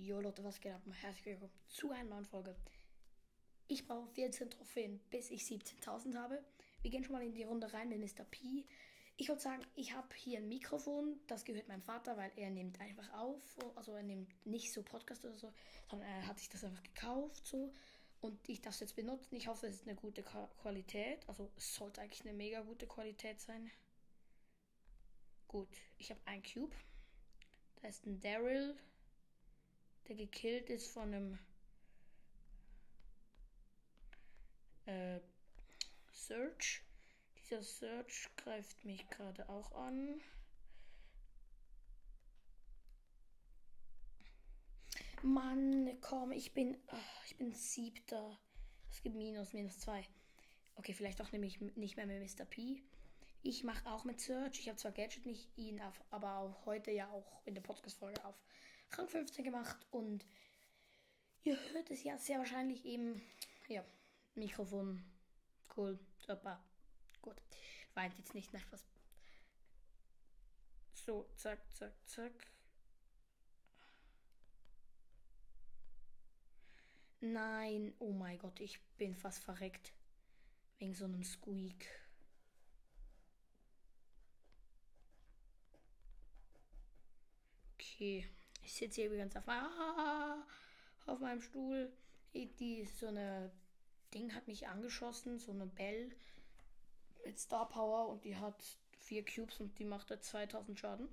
Jo 0.00 0.20
Leute, 0.20 0.44
was 0.44 0.60
geht 0.60 0.72
ab? 0.72 0.82
Herzlich 1.00 1.26
willkommen 1.26 1.50
zu 1.66 1.90
einer 1.90 2.08
neuen 2.08 2.24
Folge. 2.24 2.54
Ich 3.66 3.84
brauche 3.84 4.06
14 4.06 4.48
Trophäen, 4.48 5.00
bis 5.10 5.28
ich 5.30 5.42
17.000 5.42 6.14
habe. 6.14 6.40
Wir 6.82 6.90
gehen 6.92 7.02
schon 7.02 7.14
mal 7.14 7.24
in 7.24 7.34
die 7.34 7.42
Runde 7.42 7.72
rein 7.72 7.88
mit 7.88 7.98
Mr. 7.98 8.24
P. 8.24 8.64
Ich 9.16 9.28
würde 9.28 9.40
sagen, 9.40 9.66
ich 9.74 9.94
habe 9.94 10.14
hier 10.14 10.38
ein 10.38 10.48
Mikrofon, 10.48 11.18
das 11.26 11.44
gehört 11.44 11.66
meinem 11.66 11.82
Vater, 11.82 12.16
weil 12.16 12.30
er 12.36 12.48
nimmt 12.50 12.80
einfach 12.80 13.12
auf. 13.12 13.42
Also 13.74 13.92
er 13.92 14.04
nimmt 14.04 14.32
nicht 14.46 14.72
so 14.72 14.84
Podcast 14.84 15.24
oder 15.24 15.36
so, 15.36 15.52
sondern 15.90 16.08
er 16.08 16.28
hat 16.28 16.38
sich 16.38 16.48
das 16.48 16.62
einfach 16.62 16.82
gekauft 16.84 17.44
so. 17.44 17.74
Und 18.20 18.48
ich 18.48 18.60
das 18.60 18.78
jetzt 18.78 18.94
benutzen. 18.94 19.34
Ich 19.34 19.48
hoffe, 19.48 19.66
es 19.66 19.76
ist 19.76 19.88
eine 19.88 19.96
gute 19.96 20.22
Qualität. 20.22 21.28
Also 21.28 21.50
es 21.56 21.74
sollte 21.74 22.00
eigentlich 22.00 22.22
eine 22.22 22.34
mega 22.34 22.60
gute 22.60 22.86
Qualität 22.86 23.40
sein. 23.40 23.68
Gut, 25.48 25.76
ich 25.96 26.10
habe 26.10 26.20
ein 26.24 26.42
Cube. 26.44 26.76
Da 27.82 27.88
ist 27.88 28.06
ein 28.06 28.20
Daryl, 28.20 28.76
der 30.08 30.16
gekillt 30.16 30.70
ist 30.70 30.90
von 30.90 31.14
einem 31.14 31.38
äh, 34.86 35.20
Search. 36.12 36.82
Dieser 37.38 37.62
Search 37.62 38.28
greift 38.36 38.84
mich 38.84 39.08
gerade 39.10 39.48
auch 39.48 39.72
an. 39.72 40.20
Mann, 45.22 45.98
komm, 46.00 46.32
ich 46.32 46.52
bin. 46.54 46.76
Oh, 46.90 47.24
ich 47.26 47.36
bin 47.36 47.52
siebter. 47.52 48.38
Es 48.90 49.02
gibt 49.02 49.16
Minus, 49.16 49.52
minus 49.52 49.78
zwei. 49.78 50.06
Okay, 50.76 50.94
vielleicht 50.94 51.20
auch 51.20 51.32
nämlich 51.32 51.60
nicht 51.60 51.96
mehr 51.96 52.06
mit 52.06 52.38
Mr. 52.38 52.44
P. 52.44 52.82
Ich 53.42 53.64
mache 53.64 53.86
auch 53.90 54.04
mit 54.04 54.20
Search. 54.20 54.60
Ich 54.60 54.68
habe 54.68 54.78
zwar 54.78 54.92
Gadget 54.92 55.26
nicht 55.26 55.48
ihn, 55.56 55.80
auf, 55.80 56.02
aber 56.10 56.38
auch 56.38 56.66
heute 56.66 56.92
ja 56.92 57.10
auch 57.10 57.40
in 57.44 57.54
der 57.54 57.62
Podcast-Folge 57.62 58.24
auf 58.24 58.36
Rang 58.92 59.08
15 59.08 59.44
gemacht. 59.44 59.86
Und 59.90 60.24
ihr 61.42 61.58
hört 61.72 61.90
es 61.90 62.04
ja 62.04 62.18
sehr 62.18 62.38
wahrscheinlich 62.38 62.84
eben. 62.84 63.20
Ja, 63.68 63.84
Mikrofon. 64.34 65.04
Cool. 65.76 65.98
Super. 66.18 66.62
Gut. 67.22 67.36
Weint 67.94 68.16
jetzt 68.18 68.34
nicht 68.34 68.52
nach 68.52 68.70
was. 68.70 68.84
So, 70.94 71.26
zack, 71.36 71.60
zack, 71.74 71.92
zack. 72.06 72.32
Nein, 77.20 77.94
oh 77.98 78.12
mein 78.12 78.38
Gott, 78.38 78.60
ich 78.60 78.80
bin 78.96 79.14
fast 79.14 79.42
verreckt. 79.42 79.92
Wegen 80.78 80.94
so 80.94 81.04
einem 81.04 81.24
Squeak. 81.24 81.86
Okay, 87.74 88.28
ich 88.68 88.74
sitze 88.74 88.96
hier 88.96 89.06
übrigens 89.06 89.34
auf, 89.34 89.48
ah, 89.48 90.46
auf 91.06 91.20
meinem 91.20 91.40
Stuhl. 91.40 91.90
Die, 92.34 92.84
so 92.84 93.06
eine 93.06 93.50
Ding 94.12 94.34
hat 94.34 94.46
mich 94.46 94.68
angeschossen, 94.68 95.38
so 95.38 95.52
eine 95.52 95.64
Bell 95.66 96.14
mit 97.24 97.38
Star 97.38 97.66
Power 97.66 98.08
und 98.08 98.24
die 98.24 98.36
hat 98.36 98.62
vier 98.98 99.24
Cubes 99.24 99.58
und 99.58 99.78
die 99.78 99.84
macht 99.84 100.10
da 100.10 100.20
2000 100.20 100.78
Schaden. 100.78 101.08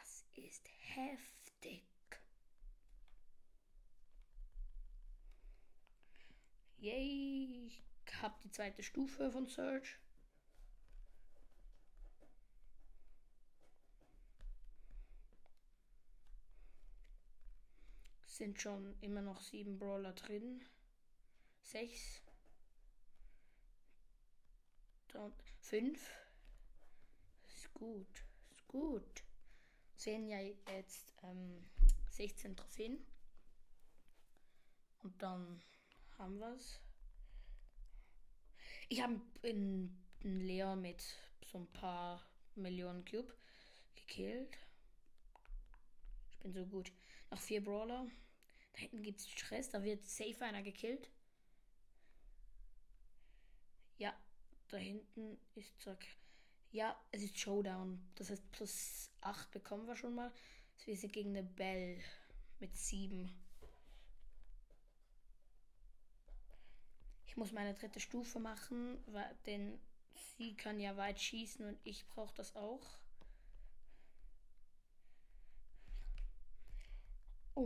Das 0.00 0.24
ist 0.32 0.66
heftig. 0.94 1.84
Yay, 6.78 7.66
ich 7.66 7.82
habe 8.22 8.34
die 8.42 8.50
zweite 8.50 8.82
Stufe 8.82 9.30
von 9.30 9.46
Surge. 9.46 9.96
Sind 18.34 18.60
schon 18.60 19.00
immer 19.00 19.22
noch 19.22 19.40
sieben 19.40 19.78
Brawler 19.78 20.12
drin. 20.12 20.60
Sechs. 21.62 22.20
Dann 25.06 25.32
fünf. 25.60 26.10
Ist 27.46 27.72
gut. 27.74 28.24
Ist 28.50 28.66
gut. 28.66 29.22
Sehen 29.94 30.26
ja 30.26 30.40
jetzt 30.40 31.14
ähm, 31.22 31.64
16 32.10 32.56
Trophäen. 32.56 33.06
Und 35.04 35.22
dann 35.22 35.62
haben 36.18 36.40
wir 36.40 36.56
es. 36.56 36.80
Ich 38.88 39.00
habe 39.00 39.20
einen 39.44 40.04
Leon 40.22 40.82
mit 40.82 41.04
so 41.46 41.58
ein 41.58 41.70
paar 41.70 42.20
Millionen 42.56 43.04
Cube 43.04 43.32
gekillt. 43.94 44.58
Ich 46.32 46.38
bin 46.40 46.52
so 46.52 46.66
gut. 46.66 46.90
Noch 47.30 47.38
vier 47.38 47.62
Brawler. 47.62 48.08
Da 48.74 48.80
hinten 48.80 49.02
gibt 49.02 49.20
es 49.20 49.30
Stress, 49.30 49.70
da 49.70 49.82
wird 49.82 50.04
safe 50.04 50.44
einer 50.44 50.62
gekillt. 50.62 51.08
Ja, 53.98 54.14
da 54.68 54.76
hinten 54.76 55.38
ist 55.54 55.80
zack. 55.80 56.04
Ja, 56.72 57.00
es 57.12 57.22
ist 57.22 57.38
Showdown. 57.38 58.04
Das 58.16 58.30
heißt, 58.30 58.50
plus 58.50 59.10
8 59.20 59.50
bekommen 59.52 59.86
wir 59.86 59.96
schon 59.96 60.16
mal. 60.16 60.32
Also 60.74 60.86
wir 60.88 60.96
sind 60.96 61.12
gegen 61.12 61.30
eine 61.30 61.44
Bell 61.44 62.02
mit 62.58 62.76
7. 62.76 63.32
Ich 67.26 67.36
muss 67.36 67.52
meine 67.52 67.74
dritte 67.74 68.00
Stufe 68.00 68.40
machen, 68.40 68.98
denn 69.46 69.78
sie 70.36 70.56
kann 70.56 70.80
ja 70.80 70.96
weit 70.96 71.20
schießen 71.20 71.64
und 71.64 71.78
ich 71.84 72.06
brauche 72.08 72.34
das 72.34 72.56
auch. 72.56 72.98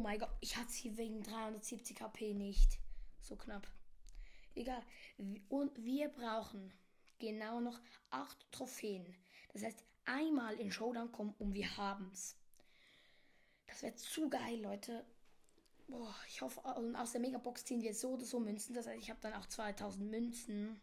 Mein 0.09 0.21
Gott, 0.21 0.31
ich 0.41 0.57
hatte 0.57 0.73
sie 0.73 0.97
wegen 0.97 1.23
370 1.23 2.01
HP 2.01 2.33
nicht. 2.33 2.79
So 3.21 3.37
knapp. 3.37 3.69
Egal. 4.55 4.83
Und 5.51 5.85
wir 5.85 6.09
brauchen 6.09 6.73
genau 7.19 7.61
noch 7.61 7.79
8 8.09 8.51
Trophäen. 8.51 9.15
Das 9.53 9.63
heißt, 9.63 9.85
einmal 10.07 10.55
in 10.55 10.73
Showdown 10.73 11.13
kommen 11.13 11.35
und 11.39 11.53
wir 11.53 11.77
haben's. 11.77 12.39
Das 13.67 13.83
wäre 13.83 13.97
zu 13.97 14.31
geil, 14.31 14.63
Leute. 14.63 15.05
Boah, 15.89 16.15
ich 16.27 16.41
hoffe, 16.41 16.61
und 16.61 16.97
aus 16.97 17.13
der 17.13 17.21
Megabox 17.21 17.67
ziehen 17.67 17.83
wir 17.83 17.95
so 17.95 18.13
oder 18.13 18.25
so 18.25 18.41
Münzen. 18.41 18.75
Das 18.75 18.87
heißt, 18.87 19.03
ich 19.03 19.11
habe 19.11 19.21
dann 19.21 19.35
auch 19.35 19.45
2000 19.45 20.11
Münzen. 20.11 20.81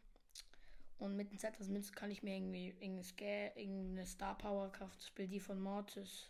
Und 1.00 1.16
mit 1.16 1.31
den 1.31 1.40
2000 1.40 1.74
Münzen 1.74 1.96
kann 1.96 2.12
ich 2.12 2.22
mir 2.22 2.35
irgendwie 2.35 2.75
irgendeine 2.80 4.06
Star 4.06 4.38
Power 4.38 4.72
kaufen. 4.72 4.94
Das 4.97 5.08
Spiel 5.08 5.28
die 5.28 5.40
von 5.40 5.59
Mortis. 5.59 6.30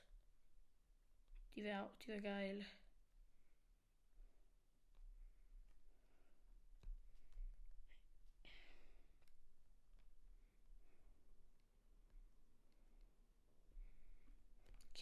Die 1.57 1.63
wäre 1.65 1.91
die 2.01 2.07
wär 2.07 2.21
geil. 2.21 2.65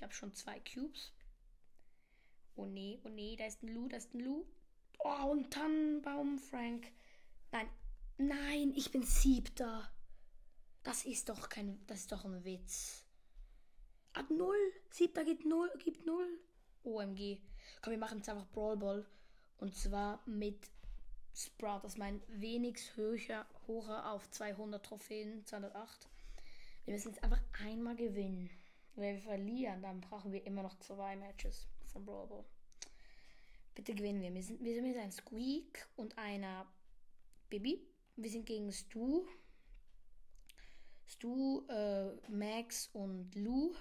Ich 0.04 0.06
habe 0.06 0.16
schon 0.16 0.34
zwei 0.34 0.60
Cubes. 0.60 1.14
Oh 2.58 2.66
nee, 2.66 3.00
oh 3.06 3.08
nee, 3.08 3.38
da 3.38 3.46
ist 3.46 3.64
ein 3.64 3.70
Lu, 3.70 3.88
da 3.88 3.96
ist 3.96 4.14
ein 4.14 4.20
Lu. 4.20 4.46
Oh, 5.00 5.32
und 5.32 5.50
Tannenbaum, 5.50 6.40
Frank. 6.40 6.92
Nein, 7.54 7.70
nein, 8.18 8.74
ich 8.76 8.92
bin 8.92 9.04
siebter. 9.04 9.90
Das 10.84 11.06
ist 11.06 11.30
doch 11.30 11.48
kein, 11.48 11.82
das 11.88 12.02
ist 12.02 12.12
doch 12.12 12.26
ein 12.26 12.44
Witz. 12.44 13.06
Ab 14.12 14.30
null. 14.30 14.58
Siebter 14.90 15.24
gibt 15.24 15.46
null, 15.46 15.72
gibt 15.80 16.06
null. 16.06 16.38
OMG. 16.84 17.40
Komm, 17.82 17.92
wir 17.92 17.98
machen 17.98 18.18
jetzt 18.18 18.28
einfach 18.28 18.52
Brawl 18.52 18.76
Ball. 18.76 19.06
Und 19.56 19.74
zwar 19.74 20.22
mit 20.26 20.70
Sprout. 21.34 21.80
Das 21.84 21.94
ist 21.94 21.98
mein 21.98 22.22
wenigst 22.28 22.98
höher, 22.98 23.46
hoher 23.68 24.12
auf 24.12 24.30
200 24.32 24.86
Trophäen, 24.86 25.46
208. 25.46 26.10
Wir 26.84 26.94
müssen 26.94 27.14
jetzt 27.14 27.24
einfach 27.24 27.40
einmal 27.64 27.96
gewinnen. 27.96 28.50
Wenn 28.96 29.16
wir 29.16 29.22
verlieren, 29.22 29.82
dann 29.82 30.02
brauchen 30.02 30.32
wir 30.32 30.46
immer 30.46 30.64
noch 30.64 30.78
zwei 30.80 31.16
Matches 31.16 31.68
von 31.92 32.06
Brawl 32.06 32.28
Ball. 32.28 32.46
Bitte 33.74 33.96
gewinnen 33.96 34.22
wir. 34.22 34.34
Wir 34.34 34.44
sind, 34.44 34.64
wir 34.64 34.76
sind 34.76 34.88
mit 34.88 34.98
einem 34.98 35.12
Squeak 35.12 35.88
und 35.96 36.18
einer 36.18 36.68
Bibi. 37.50 37.82
Wir 38.16 38.30
sind 38.30 38.46
gegen 38.46 38.72
Stu. 38.72 39.26
Stu, 41.06 41.66
äh, 41.68 42.12
Max 42.30 42.90
und 42.94 43.34
Lou. 43.36 43.74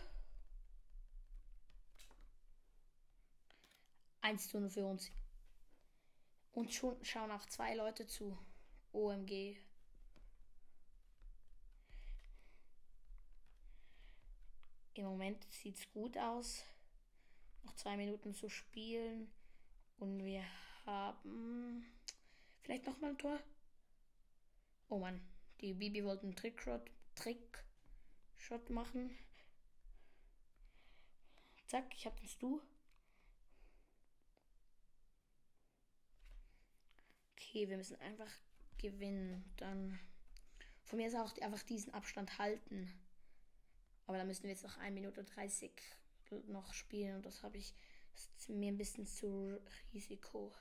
1 4.23 4.49
zu 4.49 4.61
0 4.61 4.71
für 4.71 4.87
uns. 4.87 5.11
Und 6.53 6.73
schon 6.73 6.97
schauen 7.05 7.31
auch 7.31 7.45
zwei 7.47 7.75
Leute 7.75 8.07
zu. 8.07 8.39
OMG. 8.93 9.57
Im 14.95 15.05
Moment 15.05 15.47
sieht 15.51 15.77
es 15.77 15.91
gut 15.93 16.19
aus. 16.19 16.65
Noch 17.65 17.75
zwei 17.77 17.97
Minuten 17.97 18.35
zu 18.35 18.49
spielen. 18.49 19.31
Und 19.99 20.25
wir 20.25 20.45
haben 20.85 21.87
vielleicht 22.63 22.87
nochmal 22.87 23.11
ein 23.11 23.19
Tor. 23.19 23.41
Oh 24.89 24.99
Mann, 24.99 25.21
die 25.61 25.73
Bibi 25.73 26.05
wollte 26.05 26.25
einen 26.25 26.37
Trickshot, 26.37 26.91
Trickshot 27.15 28.69
machen. 28.69 29.17
Zack, 31.67 31.95
ich 31.95 32.05
hab 32.05 32.17
den 32.19 32.29
Stu. 32.29 32.61
Okay, 37.33 37.69
wir 37.69 37.79
müssen 37.79 37.99
einfach 38.01 38.31
gewinnen. 38.77 39.45
Dann 39.57 39.99
von 40.85 40.99
mir 40.99 41.09
ist 41.09 41.15
auch 41.15 41.35
einfach 41.39 41.63
diesen 41.63 41.95
Abstand 41.95 42.37
halten. 42.39 42.93
Aber 44.07 44.19
da 44.19 44.25
müssen 44.25 44.45
wir 44.45 44.51
jetzt 44.51 44.65
noch 44.65 44.79
1 44.79 44.95
Minute 44.95 45.25
30 45.25 45.71
noch 46.49 46.73
spielen 46.73 47.17
und 47.17 47.27
das 47.27 47.43
habe 47.43 47.59
ich 47.59 47.75
ist 48.15 48.49
mir 48.49 48.69
ein 48.69 48.77
bisschen 48.77 49.07
zu 49.07 49.61
Risiko. 49.93 50.53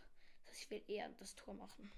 Das 0.45 0.55
heißt, 0.55 0.63
ich 0.63 0.69
will 0.71 0.83
eher 0.87 1.09
das 1.19 1.35
Tor 1.35 1.53
machen. 1.53 1.91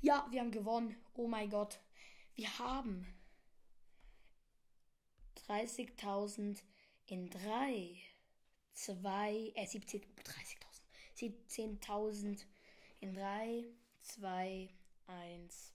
Ja, 0.00 0.26
wir 0.30 0.40
haben 0.40 0.52
gewonnen. 0.52 0.96
Oh 1.14 1.26
mein 1.26 1.50
Gott. 1.50 1.80
Wir 2.34 2.58
haben 2.58 3.06
30.000 5.48 6.62
in 7.06 7.30
3, 7.30 8.00
2, 8.74 9.52
äh 9.56 9.66
70, 9.66 10.06
30.000. 11.16 11.80
17.000 11.80 12.44
in 13.00 13.14
3, 13.14 13.64
2, 14.08 14.68
1. 15.06 15.72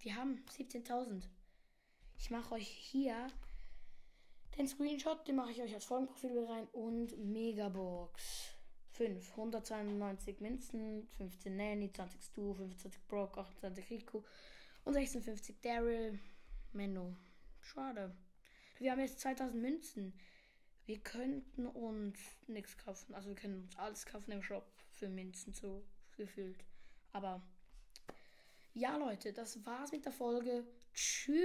Wir 0.00 0.14
haben 0.14 0.44
17.000. 0.56 1.24
Ich 2.18 2.30
mache 2.30 2.54
euch 2.54 2.68
hier 2.68 3.26
den 4.56 4.68
Screenshot, 4.68 5.26
den 5.26 5.36
mache 5.36 5.50
ich 5.50 5.60
euch 5.60 5.74
als 5.74 5.84
Folgenprofil 5.84 6.44
rein 6.44 6.66
und 6.72 7.18
Megabox. 7.18 8.54
5, 8.92 9.30
192 9.30 10.40
Münzen, 10.40 11.08
15 11.18 11.56
Nanny, 11.56 11.92
20 11.92 12.22
Stu, 12.22 12.54
25 12.54 13.06
Brock, 13.06 13.38
28 13.38 13.90
Rico 13.90 14.24
und 14.84 14.94
56 14.94 15.60
Daryl. 15.60 16.18
Menno. 16.72 17.14
Schade. 17.60 18.14
Wir 18.78 18.92
haben 18.92 19.00
jetzt 19.00 19.20
2000 19.20 19.60
Münzen. 19.60 20.12
Wir 20.88 21.00
könnten 21.00 21.66
uns 21.66 22.18
nichts 22.46 22.78
kaufen. 22.78 23.14
Also 23.14 23.28
wir 23.28 23.36
können 23.36 23.60
uns 23.64 23.76
alles 23.76 24.06
kaufen 24.06 24.32
im 24.32 24.42
Shop 24.42 24.64
für 24.90 25.10
Münzen 25.10 25.52
so 25.52 25.84
gefühlt. 26.16 26.64
Aber 27.12 27.42
ja, 28.72 28.96
Leute, 28.96 29.34
das 29.34 29.66
war's 29.66 29.92
mit 29.92 30.06
der 30.06 30.12
Folge. 30.12 30.64
Tschüss. 30.94 31.36